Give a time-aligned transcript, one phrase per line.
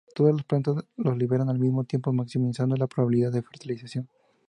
[0.15, 4.09] Todas las plantas los liberan al mismo tiempo, maximizando la probabilidad de fertilización.